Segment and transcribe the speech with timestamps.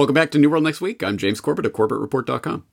[0.00, 1.02] Welcome back to New World Next Week.
[1.02, 2.64] I'm James Corbett of CorbettReport.com.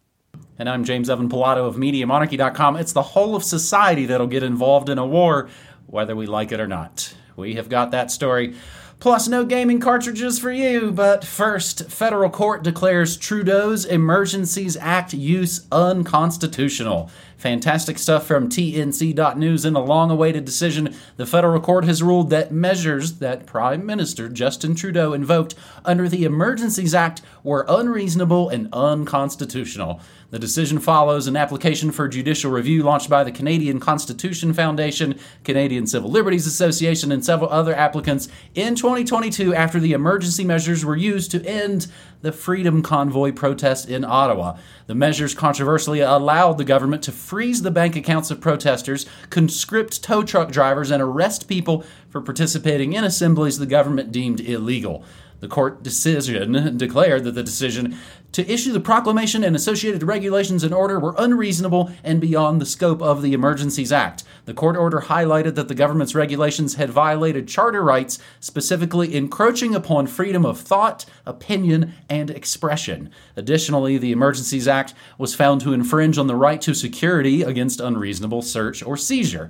[0.57, 2.77] And I'm James Evan Pilato of MediaMonarchy.com.
[2.77, 5.49] It's the whole of society that'll get involved in a war,
[5.87, 7.13] whether we like it or not.
[7.35, 8.55] We have got that story.
[8.99, 10.89] Plus, no gaming cartridges for you.
[10.93, 17.11] But first, federal court declares Trudeau's Emergencies Act use unconstitutional.
[17.37, 20.95] Fantastic stuff from TNC.news in a long awaited decision.
[21.17, 25.53] The federal court has ruled that measures that Prime Minister Justin Trudeau invoked
[25.85, 30.01] under the Emergencies Act were unreasonable and unconstitutional.
[30.29, 35.87] The decision follows an application for judicial review launched by the Canadian Constitution Foundation, Canadian
[35.87, 41.31] Civil Liberties Association, and several other applicants in 2022 after the emergency measures were used
[41.31, 41.87] to end
[42.21, 44.57] the Freedom Convoy protest in Ottawa.
[44.87, 50.23] The measures controversially allowed the government to freeze the bank accounts of protesters, conscript tow
[50.23, 55.03] truck drivers, and arrest people for participating in assemblies the government deemed illegal.
[55.41, 57.97] The court decision declared that the decision
[58.37, 63.01] to issue the proclamation and associated regulations and order were unreasonable and beyond the scope
[63.01, 64.23] of the Emergencies Act.
[64.45, 70.05] The court order highlighted that the government's regulations had violated charter rights, specifically encroaching upon
[70.05, 73.09] freedom of thought, opinion, and expression.
[73.35, 78.43] Additionally, the Emergencies Act was found to infringe on the right to security against unreasonable
[78.43, 79.49] search or seizure.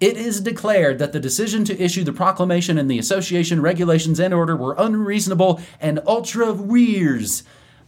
[0.00, 4.32] It is declared that the decision to issue the proclamation and the association regulations and
[4.32, 7.42] order were unreasonable and ultra vires.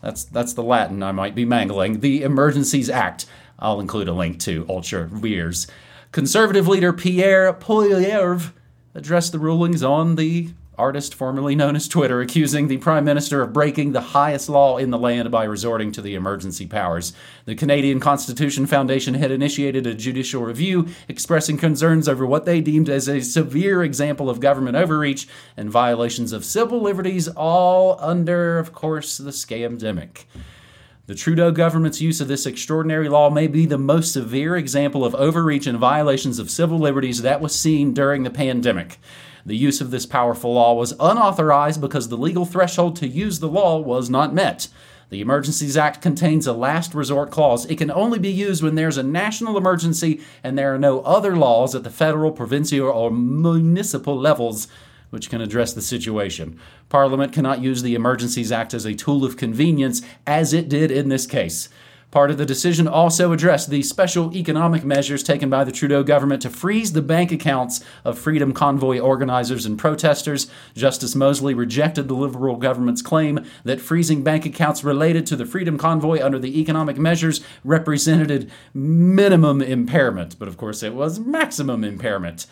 [0.04, 2.00] That's that's the Latin I might be mangling.
[2.00, 3.24] The Emergencies Act.
[3.58, 5.66] I'll include a link to ultra vires.
[6.12, 8.52] Conservative leader Pierre Poilievre
[8.94, 13.52] addressed the rulings on the artist formerly known as Twitter, accusing the Prime Minister of
[13.52, 17.12] breaking the highest law in the land by resorting to the emergency powers.
[17.44, 22.88] The Canadian Constitution Foundation had initiated a judicial review expressing concerns over what they deemed
[22.88, 28.72] as a severe example of government overreach and violations of civil liberties, all under, of
[28.72, 30.24] course, the scamdemic.
[31.06, 35.14] The Trudeau government's use of this extraordinary law may be the most severe example of
[35.14, 38.98] overreach and violations of civil liberties that was seen during the pandemic.
[39.46, 43.48] The use of this powerful law was unauthorized because the legal threshold to use the
[43.48, 44.68] law was not met.
[45.10, 47.66] The Emergencies Act contains a last resort clause.
[47.66, 51.36] It can only be used when there's a national emergency and there are no other
[51.36, 54.66] laws at the federal, provincial, or municipal levels
[55.10, 56.58] which can address the situation.
[56.88, 61.08] Parliament cannot use the Emergencies Act as a tool of convenience, as it did in
[61.08, 61.68] this case.
[62.14, 66.42] Part of the decision also addressed the special economic measures taken by the Trudeau government
[66.42, 70.46] to freeze the bank accounts of Freedom Convoy organizers and protesters.
[70.76, 75.76] Justice Mosley rejected the Liberal government's claim that freezing bank accounts related to the Freedom
[75.76, 82.46] Convoy under the economic measures represented minimum impairment, but of course it was maximum impairment.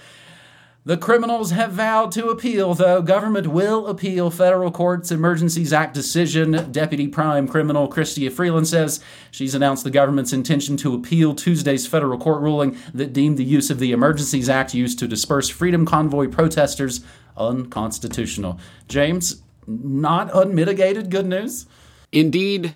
[0.84, 3.03] The criminals have vowed to appeal, though.
[3.03, 6.72] Government will appeal federal court's Emergencies Act decision.
[6.72, 8.98] Deputy Prime Criminal Chrystia Freeland says
[9.31, 13.70] she's announced the government's intention to appeal Tuesday's federal court ruling that deemed the use
[13.70, 17.04] of the Emergencies Act used to disperse Freedom Convoy protesters
[17.37, 18.59] unconstitutional.
[18.88, 21.66] James, not unmitigated good news?
[22.10, 22.75] Indeed,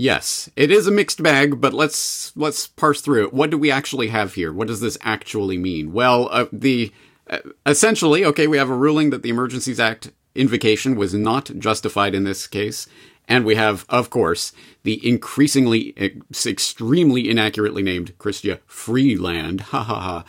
[0.00, 3.34] Yes, it is a mixed bag, but let's let's parse through it.
[3.34, 4.52] What do we actually have here?
[4.52, 5.92] What does this actually mean?
[5.92, 6.92] Well, uh, the
[7.66, 12.24] essentially, okay, we have a ruling that the Emergencies Act invocation was not justified in
[12.24, 12.86] this case.
[13.28, 14.52] And we have, of course,
[14.84, 15.94] the increasingly,
[16.46, 20.24] extremely inaccurately named Chrystia Freeland, ha ha ha,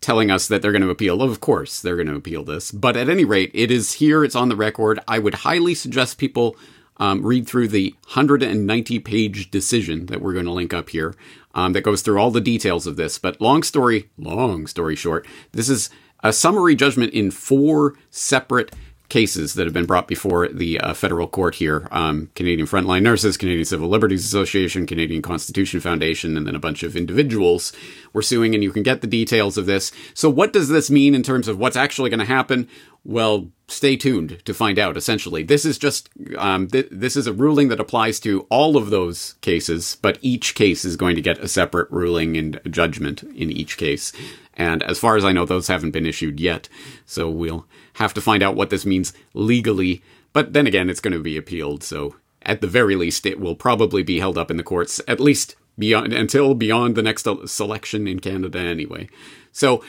[0.00, 1.22] telling us that they're going to appeal.
[1.22, 2.72] Of course, they're going to appeal this.
[2.72, 4.98] But at any rate, it is here, it's on the record.
[5.06, 6.56] I would highly suggest people
[6.96, 11.14] um, read through the 190 page decision that we're going to link up here
[11.54, 13.18] um, that goes through all the details of this.
[13.18, 15.88] But long story, long story short, this is
[16.24, 18.74] a summary judgment in four separate
[19.10, 23.36] cases that have been brought before the uh, federal court here um, Canadian Frontline Nurses,
[23.36, 27.72] Canadian Civil Liberties Association, Canadian Constitution Foundation, and then a bunch of individuals
[28.12, 29.92] were suing, and you can get the details of this.
[30.14, 32.66] So, what does this mean in terms of what's actually going to happen?
[33.04, 34.96] Well, stay tuned to find out.
[34.96, 36.08] Essentially, this is just
[36.38, 40.54] um, th- this is a ruling that applies to all of those cases, but each
[40.54, 44.12] case is going to get a separate ruling and judgment in each case.
[44.56, 46.68] And as far as I know, those haven't been issued yet.
[47.06, 50.02] So we'll have to find out what this means legally.
[50.32, 51.82] But then again, it's going to be appealed.
[51.82, 55.20] So at the very least, it will probably be held up in the courts, at
[55.20, 59.08] least beyond until beyond the next selection in Canada anyway.
[59.54, 59.84] So,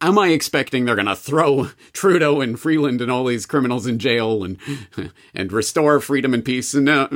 [0.00, 4.00] am I expecting they're going to throw Trudeau and Freeland and all these criminals in
[4.00, 4.58] jail and
[5.34, 6.74] and restore freedom and peace?
[6.74, 7.06] No,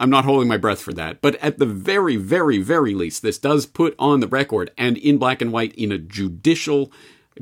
[0.00, 1.20] I'm not holding my breath for that.
[1.22, 5.16] But at the very, very, very least, this does put on the record and in
[5.16, 6.90] black and white in a judicial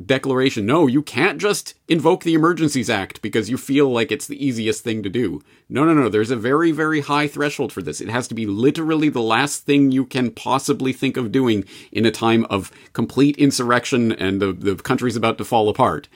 [0.04, 0.66] declaration.
[0.66, 4.84] No, you can't just invoke the Emergencies Act because you feel like it's the easiest
[4.84, 5.42] thing to do.
[5.68, 6.08] No, no, no.
[6.08, 8.00] There's a very, very high threshold for this.
[8.00, 12.06] It has to be literally the last thing you can possibly think of doing in
[12.06, 16.08] a time of complete insurrection and the, the country's about to fall apart.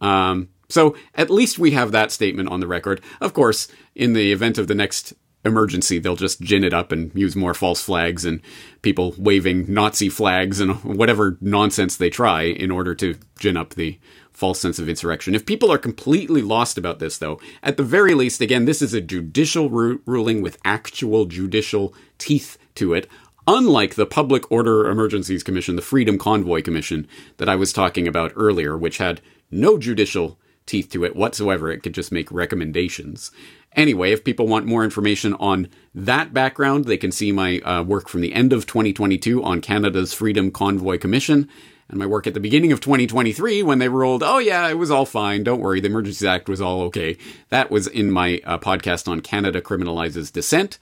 [0.00, 3.00] Um, so at least we have that statement on the record.
[3.20, 5.12] Of course, in the event of the next
[5.44, 8.40] emergency, they'll just gin it up and use more false flags and
[8.82, 13.98] people waving Nazi flags and whatever nonsense they try in order to gin up the
[14.32, 15.34] false sense of insurrection.
[15.34, 18.94] If people are completely lost about this, though, at the very least, again, this is
[18.94, 23.08] a judicial ru- ruling with actual judicial teeth to it.
[23.46, 28.32] Unlike the Public Order Emergencies Commission, the Freedom Convoy Commission that I was talking about
[28.36, 33.32] earlier, which had no judicial teeth to it whatsoever, it could just make recommendations.
[33.74, 38.08] Anyway, if people want more information on that background, they can see my uh, work
[38.08, 41.48] from the end of 2022 on Canada's Freedom Convoy Commission
[41.92, 44.90] and my work at the beginning of 2023 when they ruled, oh yeah, it was
[44.90, 45.44] all fine.
[45.44, 45.80] Don't worry.
[45.80, 47.16] The Emergencies Act was all okay.
[47.50, 50.78] That was in my uh, podcast on Canada Criminalizes Dissent.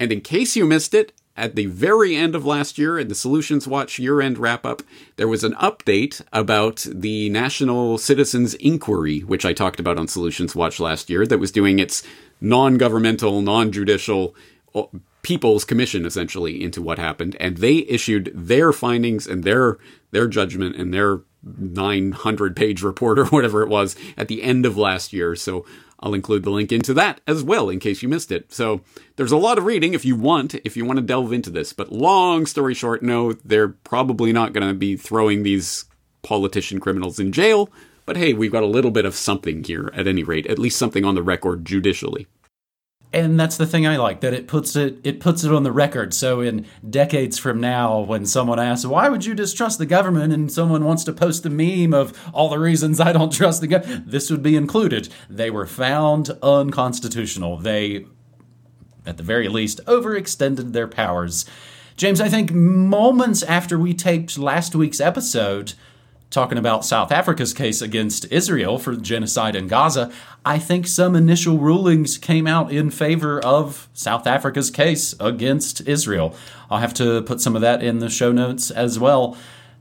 [0.00, 3.14] And in case you missed it, at the very end of last year in the
[3.14, 4.82] Solutions Watch year end wrap up,
[5.16, 10.54] there was an update about the National Citizens Inquiry, which I talked about on Solutions
[10.54, 12.02] Watch last year, that was doing its
[12.40, 14.34] non governmental, non judicial
[15.22, 17.36] people's commission essentially into what happened.
[17.40, 19.78] And they issued their findings and their
[20.12, 24.76] their judgment and their 900 page report or whatever it was at the end of
[24.76, 25.34] last year.
[25.34, 25.66] So
[26.00, 28.52] I'll include the link into that as well in case you missed it.
[28.52, 28.82] So
[29.16, 31.72] there's a lot of reading if you want, if you want to delve into this.
[31.72, 35.86] But long story short, no, they're probably not going to be throwing these
[36.22, 37.70] politician criminals in jail.
[38.06, 40.78] But hey, we've got a little bit of something here at any rate, at least
[40.78, 42.26] something on the record judicially
[43.14, 45.72] and that's the thing I like that it puts it it puts it on the
[45.72, 46.12] record.
[46.12, 50.50] So in decades from now, when someone asks, "Why would you distrust the government?" and
[50.50, 54.10] someone wants to post a meme of all the reasons I don't trust the government,
[54.10, 55.08] this would be included.
[55.30, 57.56] They were found unconstitutional.
[57.56, 58.06] They,
[59.06, 61.46] at the very least, overextended their powers.
[61.96, 65.74] James, I think moments after we taped last week's episode,
[66.34, 70.10] talking about South Africa's case against Israel for genocide in Gaza,
[70.44, 76.34] I think some initial rulings came out in favor of South Africa's case against Israel.
[76.68, 79.36] I'll have to put some of that in the show notes as well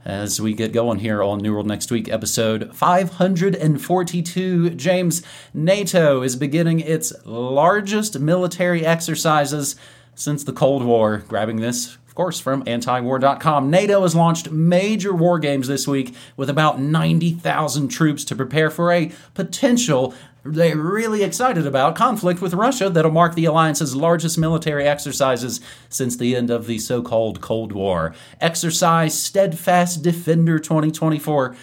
[0.05, 4.69] as we get going here on New World Next Week, episode 542.
[4.71, 5.23] James,
[5.55, 9.75] NATO is beginning its largest military exercises
[10.13, 13.71] since the Cold War, grabbing this of course, from antiwar.com.
[13.71, 18.91] NATO has launched major war games this week with about 90,000 troops to prepare for
[18.91, 20.13] a potential
[20.45, 26.15] they're really excited about conflict with Russia that'll mark the alliance's largest military exercises since
[26.15, 28.13] the end of the so called Cold War.
[28.39, 31.55] Exercise Steadfast Defender 2024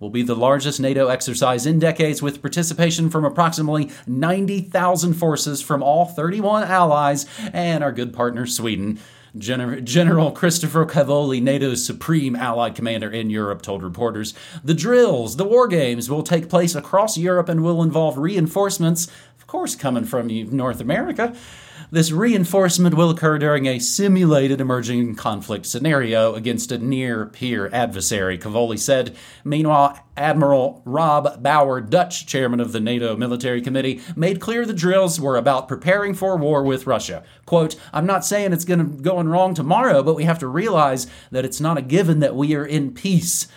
[0.00, 5.82] will be the largest NATO exercise in decades with participation from approximately 90,000 forces from
[5.82, 7.24] all 31 allies
[7.54, 8.98] and our good partner Sweden.
[9.36, 14.34] Gen- General Christopher Cavoli, NATO's supreme allied commander in Europe, told reporters.
[14.64, 19.08] The drills, the war games, will take place across Europe and will involve reinforcements,
[19.48, 21.34] course, coming from North America.
[21.90, 28.36] This reinforcement will occur during a simulated emerging conflict scenario against a near peer adversary,
[28.36, 29.16] Cavoli said.
[29.44, 35.18] Meanwhile, Admiral Rob Bauer, Dutch chairman of the NATO Military Committee, made clear the drills
[35.18, 37.24] were about preparing for war with Russia.
[37.46, 41.06] Quote, I'm not saying it's going to go wrong tomorrow, but we have to realize
[41.30, 43.48] that it's not a given that we are in peace.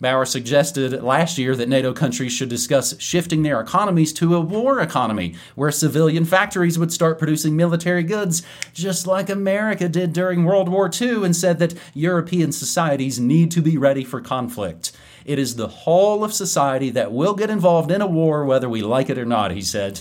[0.00, 4.80] Bauer suggested last year that NATO countries should discuss shifting their economies to a war
[4.80, 8.42] economy, where civilian factories would start producing military goods,
[8.72, 13.60] just like America did during World War II, and said that European societies need to
[13.60, 14.92] be ready for conflict.
[15.26, 18.80] It is the whole of society that will get involved in a war, whether we
[18.80, 20.00] like it or not, he said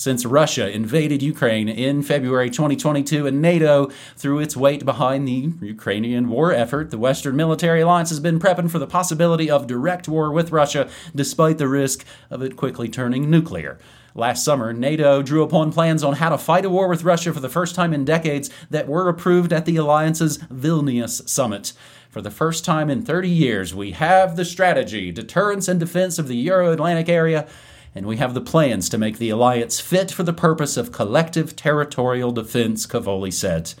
[0.00, 6.30] since Russia invaded Ukraine in February 2022 and NATO threw its weight behind the Ukrainian
[6.30, 6.90] war effort.
[6.90, 10.88] The Western military alliance has been prepping for the possibility of direct war with Russia,
[11.14, 13.78] despite the risk of it quickly turning nuclear.
[14.14, 17.40] Last summer, NATO drew upon plans on how to fight a war with Russia for
[17.40, 21.74] the first time in decades that were approved at the alliance's Vilnius summit.
[22.08, 26.26] For the first time in 30 years, we have the strategy, deterrence, and defense of
[26.26, 27.46] the Euro Atlantic area
[27.94, 31.56] and we have the plans to make the alliance fit for the purpose of collective
[31.56, 33.74] territorial defense, Cavoli said.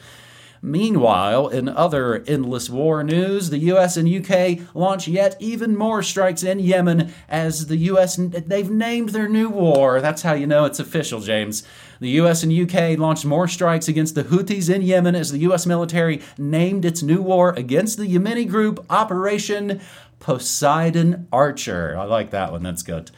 [0.62, 6.42] Meanwhile, in other endless war news, the US and UK launch yet even more strikes
[6.42, 10.02] in Yemen as the US they've named their new war.
[10.02, 11.62] That's how you know it's official, James.
[11.98, 15.64] The US and UK launched more strikes against the Houthis in Yemen as the US
[15.64, 19.80] military named its new war against the Yemeni group Operation
[20.18, 21.96] Poseidon Archer.
[21.96, 22.62] I like that one.
[22.62, 23.10] That's good.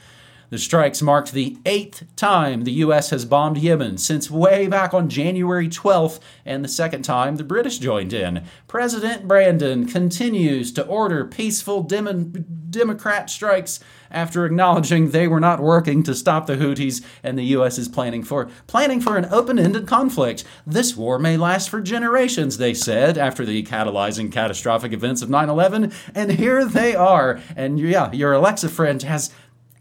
[0.53, 3.09] The strikes marked the eighth time the U.S.
[3.09, 7.79] has bombed Yemen since way back on January 12th, and the second time the British
[7.79, 8.45] joined in.
[8.69, 13.81] President Brandon continues to order peaceful dem- Democrat strikes
[14.11, 17.79] after acknowledging they were not working to stop the Houthis, and the U.S.
[17.79, 20.45] is planning for planning for an open-ended conflict.
[20.67, 25.95] This war may last for generations, they said after the catalyzing catastrophic events of 9/11,
[26.15, 27.41] and here they are.
[27.57, 29.33] And yeah, your Alexa friend has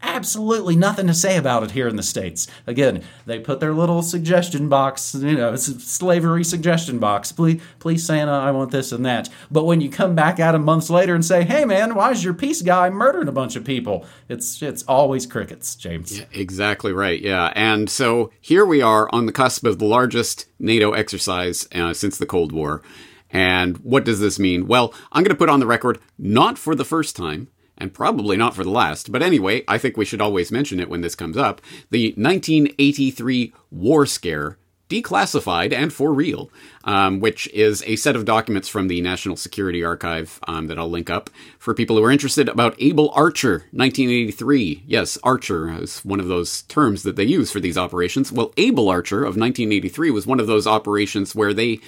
[0.02, 2.46] absolutely nothing to say about it here in the States.
[2.66, 7.32] Again, they put their little suggestion box, you know, slavery suggestion box.
[7.32, 9.28] Please, please, Santa, I want this and that.
[9.50, 12.24] But when you come back at them months later and say, hey, man, why is
[12.24, 14.04] your peace guy murdering a bunch of people?
[14.28, 16.18] It's, it's always crickets, James.
[16.18, 17.20] Yeah, exactly right.
[17.20, 17.52] Yeah.
[17.54, 22.18] And so here we are on the cusp of the largest NATO exercise uh, since
[22.18, 22.82] the Cold War.
[23.30, 24.66] And what does this mean?
[24.66, 27.48] Well, I'm going to put on the record, not for the first time,
[27.82, 30.88] and probably not for the last, but anyway, I think we should always mention it
[30.88, 31.60] when this comes up.
[31.90, 34.56] The 1983 War Scare,
[34.88, 36.48] declassified and for real,
[36.84, 40.88] um, which is a set of documents from the National Security Archive um, that I'll
[40.88, 44.84] link up for people who are interested about Able Archer 1983.
[44.86, 48.30] Yes, Archer is one of those terms that they use for these operations.
[48.30, 51.80] Well, Able Archer of 1983 was one of those operations where they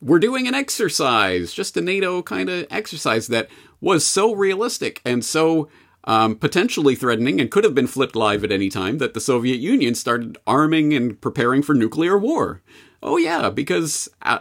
[0.00, 3.48] were doing an exercise, just a NATO kind of exercise that
[3.80, 5.68] was so realistic and so
[6.04, 9.58] um, potentially threatening and could have been flipped live at any time that the Soviet
[9.58, 12.62] Union started arming and preparing for nuclear war.
[13.02, 14.38] Oh, yeah, because uh,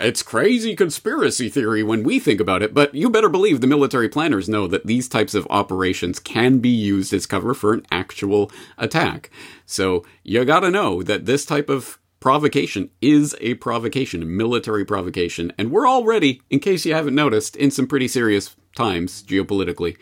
[0.00, 4.08] it's crazy conspiracy theory when we think about it, but you better believe the military
[4.08, 8.50] planners know that these types of operations can be used as cover for an actual
[8.78, 9.30] attack.
[9.66, 15.70] So you gotta know that this type of provocation is a provocation, military provocation, and
[15.70, 19.96] we're already, in case you haven't noticed, in some pretty serious times geopolitically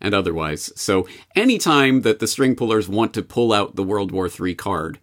[0.00, 0.72] and otherwise.
[0.76, 4.98] So anytime that the string pullers want to pull out the World War III card,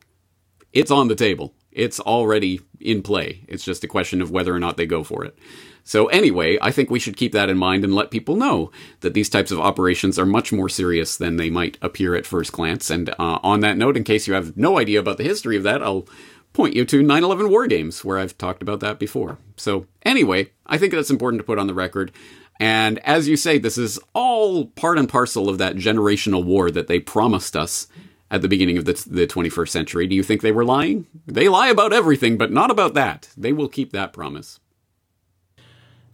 [0.73, 1.55] it's on the table.
[1.71, 3.45] It's already in play.
[3.47, 5.37] It's just a question of whether or not they go for it.
[5.83, 9.13] So anyway, I think we should keep that in mind and let people know that
[9.13, 12.89] these types of operations are much more serious than they might appear at first glance.
[12.89, 15.63] And uh, on that note, in case you have no idea about the history of
[15.63, 16.05] that, I'll
[16.53, 19.37] point you to 9 11 War Games, where I've talked about that before.
[19.55, 22.11] So, anyway, I think that's important to put on the record.
[22.59, 26.87] And as you say, this is all part and parcel of that generational war that
[26.87, 27.87] they promised us
[28.29, 30.07] at the beginning of the, the 21st century.
[30.07, 31.07] Do you think they were lying?
[31.25, 33.29] They lie about everything, but not about that.
[33.37, 34.59] They will keep that promise.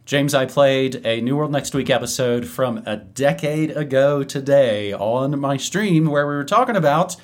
[0.06, 5.38] James, I played a New World Next Week episode from a decade ago today on
[5.40, 7.16] my stream where we were talking about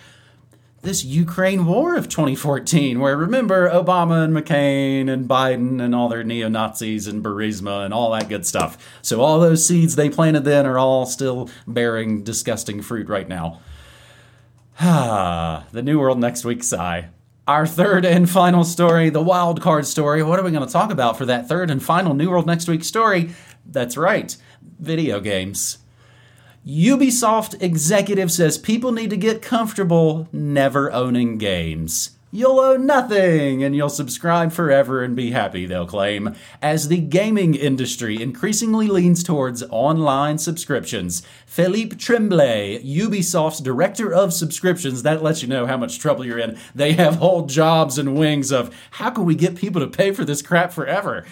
[0.83, 6.25] this Ukraine war of 2014, where remember Obama and McCain and Biden and all their
[6.25, 8.77] neo Nazis and Burisma and all that good stuff.
[9.01, 13.61] So all those seeds they planted then are all still bearing disgusting fruit right now.
[15.73, 17.09] The New World Next Week sigh.
[17.47, 20.23] Our third and final story, the wild card story.
[20.23, 22.69] What are we going to talk about for that third and final New World Next
[22.69, 23.31] Week story?
[23.65, 24.37] That's right,
[24.81, 25.79] video games.
[26.67, 32.11] Ubisoft executive says people need to get comfortable never owning games.
[32.31, 37.57] You'll own nothing and you'll subscribe forever and be happy, they'll claim, as the gaming
[37.57, 41.23] industry increasingly leans towards online subscriptions.
[41.47, 46.57] Philippe Tremblay, Ubisoft's director of subscriptions, that lets you know how much trouble you're in.
[46.77, 50.25] They have whole jobs and wings of how can we get people to pay for
[50.25, 51.27] this crap forever?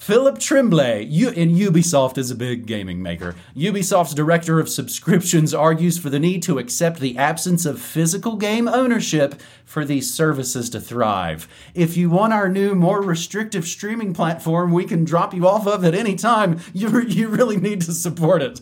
[0.00, 3.34] Philip Tremblay, U- and Ubisoft is a big gaming maker.
[3.54, 8.66] Ubisoft's director of subscriptions argues for the need to accept the absence of physical game
[8.66, 9.34] ownership
[9.66, 11.46] for these services to thrive.
[11.74, 15.84] If you want our new, more restrictive streaming platform we can drop you off of
[15.84, 18.58] at any time, you, you really need to support it.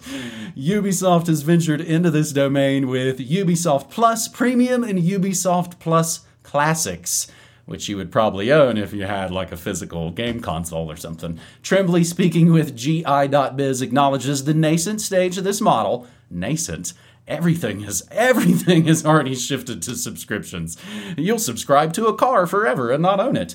[0.57, 7.28] Ubisoft has ventured into this domain with Ubisoft Plus Premium and Ubisoft Plus Classics
[7.68, 11.38] which you would probably own if you had like a physical game console or something.
[11.62, 16.06] Tremblay, speaking with GI.biz, acknowledges the nascent stage of this model.
[16.30, 16.94] Nascent?
[17.26, 20.78] Everything has everything has already shifted to subscriptions.
[21.18, 23.54] You'll subscribe to a car forever and not own it.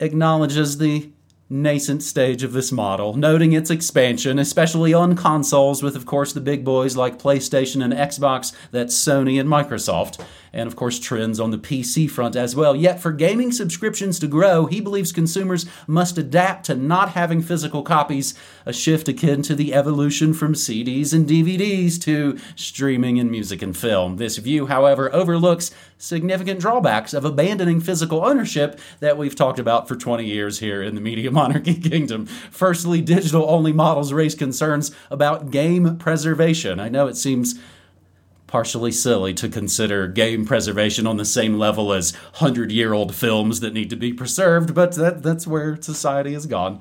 [0.00, 1.10] Acknowledges the
[1.48, 6.40] nascent stage of this model, noting its expansion, especially on consoles with, of course, the
[6.40, 10.24] big boys like PlayStation and Xbox, that's Sony and Microsoft.
[10.52, 12.74] And of course trends on the PC front as well.
[12.74, 17.82] Yet for gaming subscriptions to grow, he believes consumers must adapt to not having physical
[17.82, 18.34] copies,
[18.66, 23.76] a shift akin to the evolution from CDs and DVDs to streaming and music and
[23.76, 24.16] film.
[24.16, 29.96] This view, however, overlooks significant drawbacks of abandoning physical ownership that we've talked about for
[29.96, 32.26] 20 years here in the Media Monarchy Kingdom.
[32.26, 36.80] Firstly, digital only models raise concerns about game preservation.
[36.80, 37.60] I know it seems
[38.50, 43.60] partially silly to consider game preservation on the same level as 100 year old films
[43.60, 46.80] that need to be preserved, but that, that's where society has gone.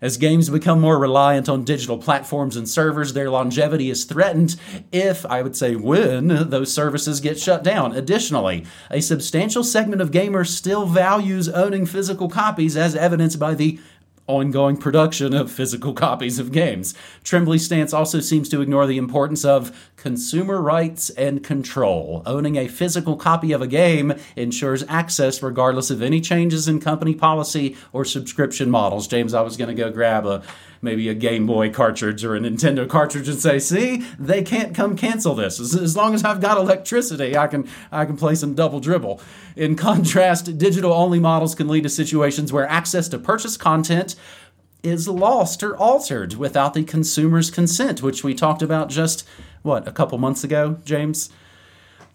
[0.00, 4.56] As games become more reliant on digital platforms and servers, their longevity is threatened
[4.92, 7.94] if, I would say, when those services get shut down.
[7.94, 13.78] Additionally, a substantial segment of gamers still values owning physical copies, as evidenced by the
[14.26, 16.94] ongoing production of physical copies of games.
[17.24, 22.22] Tremblay's stance also seems to ignore the importance of consumer rights and control.
[22.26, 27.14] Owning a physical copy of a game ensures access regardless of any changes in company
[27.14, 29.06] policy or subscription models.
[29.08, 30.42] James, I was going to go grab a
[30.82, 34.96] maybe a Game Boy cartridge or a Nintendo cartridge and say, "See, they can't come
[34.96, 35.60] cancel this.
[35.60, 39.20] As, as long as I've got electricity, I can I can play some double dribble."
[39.56, 44.16] In contrast, digital only models can lead to situations where access to purchase content
[44.82, 49.26] is lost or altered without the consumer's consent, which we talked about just
[49.62, 51.30] what a couple months ago, James.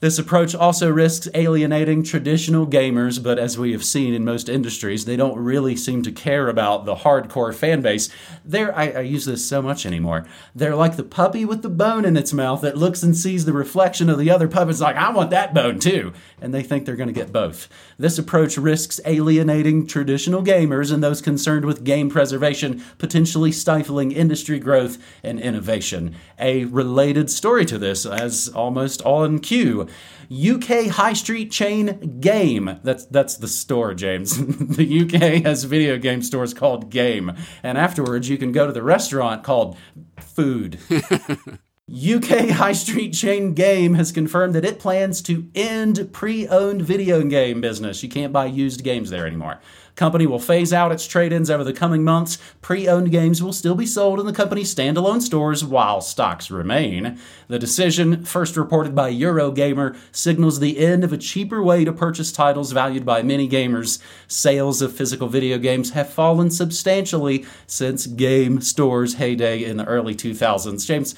[0.02, 5.06] This approach also risks alienating traditional gamers, but as we have seen in most industries,
[5.06, 8.10] they don't really seem to care about the hardcore fan base.
[8.44, 10.26] They're, I, I, use this so much anymore.
[10.54, 13.54] They're like the puppy with the bone in its mouth that looks and sees the
[13.54, 16.12] reflection of the other puppets, like, I want that bone too.
[16.42, 17.70] And they think they're going to get both.
[17.98, 24.60] This approach risks alienating traditional gamers and those concerned with game preservation, potentially stifling industry
[24.60, 26.16] growth and innovation.
[26.38, 29.85] A related story to this, as almost on cue,
[30.32, 32.80] UK high street chain Game.
[32.84, 34.38] That's that's the store, James.
[34.78, 38.84] the UK has video game stores called Game, and afterwards you can go to the
[38.84, 39.78] restaurant called
[40.20, 40.80] Food.
[41.88, 47.62] UK high street chain Game has confirmed that it plans to end pre-owned video game
[47.62, 48.02] business.
[48.02, 49.60] You can't buy used games there anymore.
[49.96, 52.38] Company will phase out its trade ins over the coming months.
[52.62, 57.18] Pre owned games will still be sold in the company's standalone stores while stocks remain.
[57.48, 62.32] The decision, first reported by Eurogamer, signals the end of a cheaper way to purchase
[62.32, 64.00] titles valued by many gamers.
[64.28, 70.14] Sales of physical video games have fallen substantially since game stores' heyday in the early
[70.14, 70.86] 2000s.
[70.86, 71.16] James,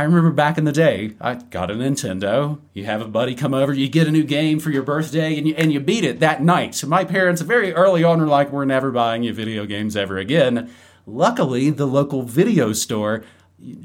[0.00, 2.58] I remember back in the day, I got a Nintendo.
[2.72, 5.46] You have a buddy come over, you get a new game for your birthday, and
[5.46, 6.74] you, and you beat it that night.
[6.74, 10.16] So my parents, very early on, were like, We're never buying you video games ever
[10.16, 10.70] again.
[11.06, 13.24] Luckily, the local video store,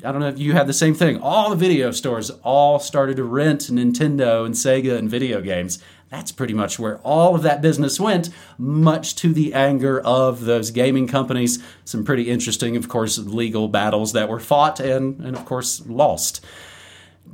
[0.05, 3.17] I don't know if you had the same thing, all the video stores all started
[3.17, 7.61] to rent Nintendo and Sega and video games that's pretty much where all of that
[7.61, 11.61] business went, much to the anger of those gaming companies.
[11.83, 16.45] Some pretty interesting, of course, legal battles that were fought and, and of course, lost.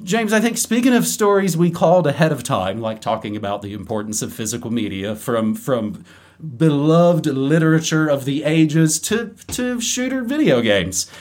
[0.04, 3.74] James, I think speaking of stories we called ahead of time, like talking about the
[3.74, 6.06] importance of physical media from from
[6.58, 11.12] beloved literature of the ages to to shooter video games.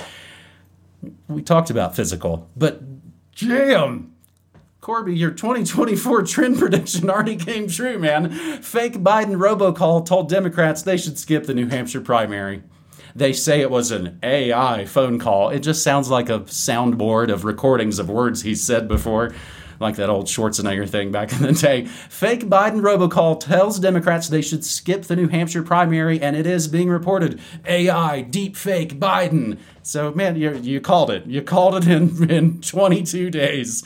[1.29, 2.81] We talked about physical, but
[3.33, 4.10] jam,
[4.81, 8.31] Corby, your 2024 trend prediction already came true, man.
[8.63, 12.63] Fake Biden robocall told Democrats they should skip the New Hampshire primary.
[13.15, 15.51] They say it was an AI phone call.
[15.51, 19.35] It just sounds like a soundboard of recordings of words he said before,
[19.81, 21.85] like that old Schwarzenegger thing back in the day.
[21.85, 26.69] Fake Biden robocall tells Democrats they should skip the New Hampshire primary, and it is
[26.69, 29.59] being reported AI, deep fake Biden.
[29.83, 31.27] So, man, you, you called it.
[31.27, 33.83] You called it in, in 22 days.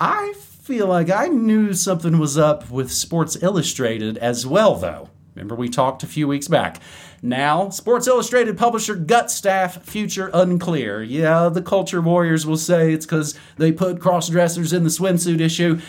[0.00, 5.10] I feel like I knew something was up with Sports Illustrated as well, though.
[5.34, 6.80] Remember, we talked a few weeks back.
[7.22, 11.02] Now, Sports Illustrated publisher Gut Staff, future unclear.
[11.02, 15.40] Yeah, the Culture Warriors will say it's because they put cross dressers in the swimsuit
[15.40, 15.80] issue,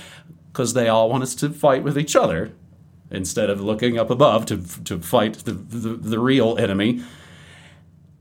[0.51, 2.51] because they all want us to fight with each other
[3.09, 7.01] instead of looking up above to, to fight the, the, the real enemy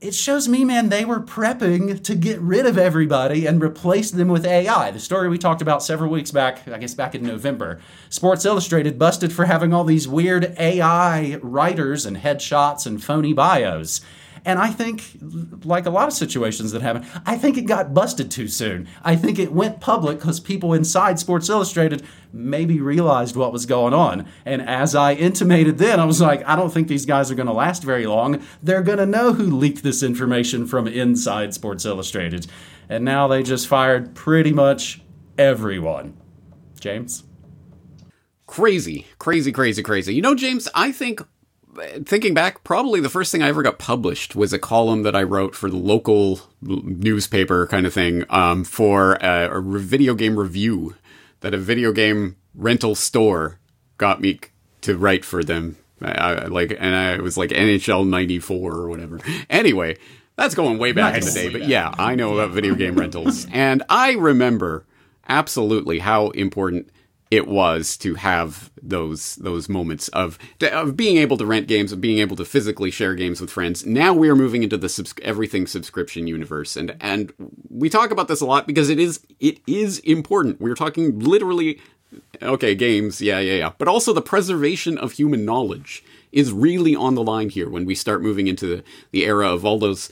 [0.00, 4.28] it shows me, man, they were prepping to get rid of everybody and replace them
[4.28, 4.90] with AI.
[4.90, 7.80] The story we talked about several weeks back, I guess back in November.
[8.08, 14.00] Sports Illustrated busted for having all these weird AI writers and headshots and phony bios.
[14.44, 15.18] And I think,
[15.64, 18.88] like a lot of situations that happen, I think it got busted too soon.
[19.02, 23.92] I think it went public because people inside Sports Illustrated maybe realized what was going
[23.92, 24.26] on.
[24.44, 27.46] And as I intimated then, I was like, I don't think these guys are going
[27.46, 28.42] to last very long.
[28.62, 32.46] They're going to know who leaked this information from inside Sports Illustrated.
[32.88, 35.00] And now they just fired pretty much
[35.38, 36.16] everyone.
[36.80, 37.24] James?
[38.46, 40.14] Crazy, crazy, crazy, crazy.
[40.14, 41.20] You know, James, I think
[42.04, 45.22] thinking back, probably the first thing I ever got published was a column that I
[45.22, 50.96] wrote for the local newspaper kind of thing um, for a, a, video game review
[51.40, 53.58] that a video game rental store
[53.98, 54.40] got me
[54.82, 55.76] to write for them.
[56.02, 59.20] I, like, and I was like NHL '94 or whatever.
[59.50, 59.98] Anyway,
[60.36, 61.28] that's going way back nice.
[61.28, 64.86] in the day, but yeah, I know about video game rentals, and I remember
[65.28, 66.88] absolutely how important
[67.30, 72.00] it was to have those those moments of of being able to rent games, of
[72.00, 73.86] being able to physically share games with friends.
[73.86, 77.32] Now we are moving into the subs- everything subscription universe, and and
[77.68, 80.60] we talk about this a lot because it is it is important.
[80.60, 81.80] We're talking literally,
[82.42, 87.14] okay, games, yeah, yeah, yeah, but also the preservation of human knowledge is really on
[87.14, 90.10] the line here when we start moving into the, the era of all those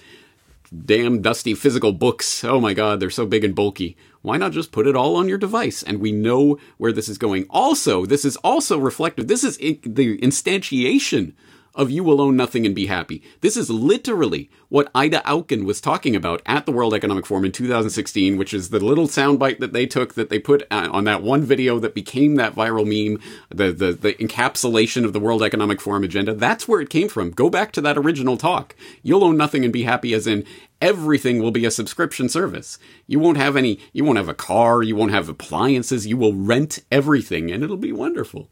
[0.85, 2.45] damn dusty physical books.
[2.45, 3.97] Oh my god, they're so big and bulky.
[4.29, 5.83] Why not just put it all on your device?
[5.83, 7.47] And we know where this is going.
[7.49, 9.27] Also, this is also reflective.
[9.27, 11.33] This is the instantiation
[11.79, 13.23] of You Will Own Nothing and Be Happy.
[13.41, 17.53] This is literally what Ida Auken was talking about at the World Economic Forum in
[17.53, 21.23] 2016, which is the little soundbite that they took that they put uh, on that
[21.23, 25.81] one video that became that viral meme, the, the, the encapsulation of the World Economic
[25.81, 26.35] Forum agenda.
[26.35, 27.31] That's where it came from.
[27.31, 28.75] Go back to that original talk.
[29.05, 30.45] You'll own nothing and be happy, as in
[30.81, 32.79] everything will be a subscription service.
[33.07, 36.35] You won't have any, you won't have a car, you won't have appliances, you will
[36.35, 38.49] rent everything and it'll be wonderful.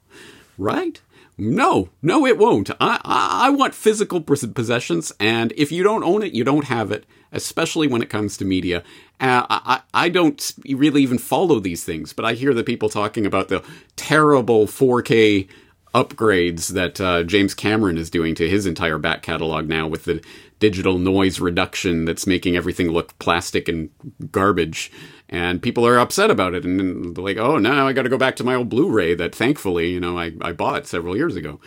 [0.58, 1.02] Right?
[1.38, 2.70] No, no, it won't.
[2.80, 6.90] I, I, I want physical possessions, and if you don't own it, you don't have
[6.90, 7.04] it.
[7.32, 8.82] Especially when it comes to media.
[9.20, 13.26] Uh, I, I don't really even follow these things, but I hear the people talking
[13.26, 13.62] about the
[13.96, 15.48] terrible 4K
[15.94, 20.22] upgrades that uh, James Cameron is doing to his entire back catalog now with the
[20.58, 23.90] digital noise reduction that's making everything look plastic and
[24.30, 24.90] garbage.
[25.28, 26.64] And people are upset about it.
[26.64, 29.34] And they're like oh now i got to go back to my old blu-ray that
[29.34, 31.60] thankfully you know i, I bought several years ago.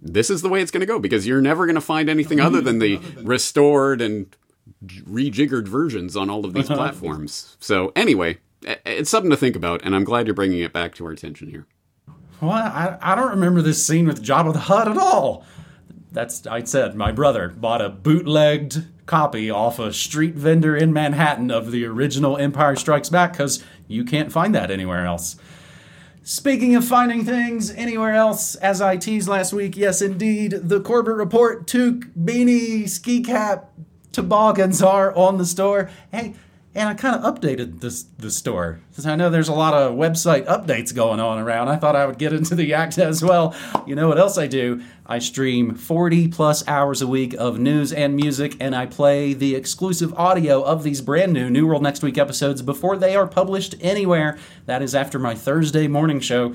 [0.00, 2.40] This is the way it's going to go because you're never going to find anything
[2.40, 4.26] other than the restored and
[4.84, 7.56] rejiggered versions on all of these platforms.
[7.60, 8.38] So anyway
[8.84, 11.48] it's something to think about and i'm glad you're bringing it back to our attention
[11.48, 11.66] here.
[12.40, 15.44] Well i, I don't remember this scene with Jabba the Hutt at all
[16.14, 21.50] that's I said my brother bought a bootlegged copy off a street vendor in Manhattan
[21.50, 25.36] of the original Empire Strikes Back because you can't find that anywhere else.
[26.22, 31.16] Speaking of finding things anywhere else, as I teased last week, yes, indeed, the Corbett
[31.16, 33.70] Report toque, beanie, ski cap,
[34.10, 35.90] toboggans are on the store.
[36.10, 36.34] Hey,
[36.74, 39.94] and I kind of updated this the store because I know there's a lot of
[39.94, 41.68] website updates going on around.
[41.68, 43.54] I thought I would get into the act as well.
[43.86, 44.82] You know what else I do?
[45.06, 49.54] I stream 40 plus hours a week of news and music, and I play the
[49.54, 53.76] exclusive audio of these brand new New World Next Week episodes before they are published
[53.80, 54.38] anywhere.
[54.66, 56.54] That is after my Thursday morning show.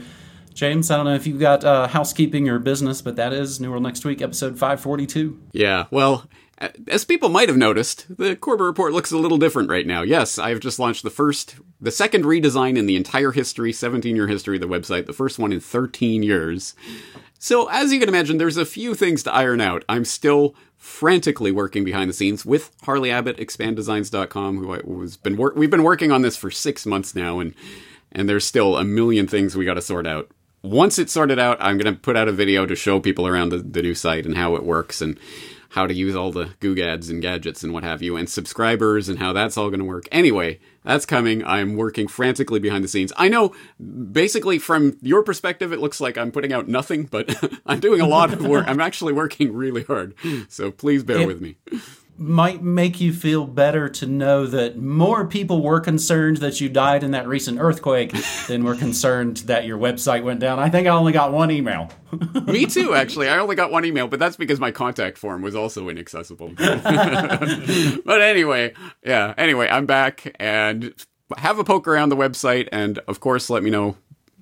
[0.53, 3.69] James, I don't know if you've got uh, housekeeping or business, but that is New
[3.71, 5.39] World Next Week, episode 542.
[5.53, 6.27] Yeah, well,
[6.87, 10.01] as people might have noticed, the Corbett Report looks a little different right now.
[10.01, 14.27] Yes, I've just launched the first, the second redesign in the entire history, 17 year
[14.27, 16.75] history of the website, the first one in 13 years.
[17.37, 19.85] So, as you can imagine, there's a few things to iron out.
[19.87, 25.37] I'm still frantically working behind the scenes with Harley Abbott, expanddesigns.com, who I was been
[25.37, 27.53] wor- we've been working on this for six months now, and
[28.11, 30.29] and there's still a million things we got to sort out.
[30.61, 33.49] Once it's sorted out, I'm going to put out a video to show people around
[33.49, 35.17] the, the new site and how it works and
[35.69, 39.19] how to use all the googads and gadgets and what have you, and subscribers and
[39.19, 40.07] how that's all going to work.
[40.11, 41.43] Anyway, that's coming.
[41.45, 43.13] I'm working frantically behind the scenes.
[43.17, 43.53] I know,
[44.11, 47.33] basically, from your perspective, it looks like I'm putting out nothing, but
[47.65, 48.65] I'm doing a lot of work.
[48.67, 50.15] I'm actually working really hard.
[50.47, 51.57] So please bear it, with me
[52.19, 57.01] might make you feel better to know that more people were concerned that you died
[57.01, 58.13] in that recent earthquake
[58.47, 60.59] than were concerned that your website went down.
[60.59, 61.89] I think I only got one email.
[62.45, 63.29] Me too, actually.
[63.29, 66.51] I only got one email, but that's because my contact form was also inaccessible.
[66.57, 69.33] but anyway, yeah.
[69.37, 70.93] Anyway, I'm back and
[71.37, 73.95] have a poke around the website, and of course, let me know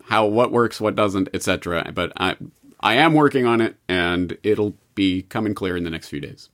[0.05, 1.91] how what works, what doesn't, etc.
[1.93, 2.37] But I
[2.79, 6.49] I am working on it, and it'll be coming clear in the next few days.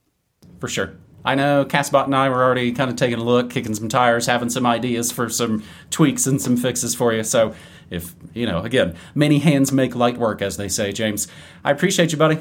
[0.60, 0.96] For sure.
[1.26, 4.26] I know Castbot and I were already kind of taking a look, kicking some tires,
[4.26, 7.24] having some ideas for some tweaks and some fixes for you.
[7.24, 7.54] So,
[7.90, 11.28] if, you know, again, many hands make light work, as they say, James.
[11.64, 12.40] I appreciate you, buddy.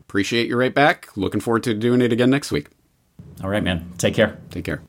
[0.00, 1.08] Appreciate you right back.
[1.16, 2.68] Looking forward to doing it again next week.
[3.42, 3.92] All right, man.
[3.98, 4.38] Take care.
[4.50, 4.82] Take care.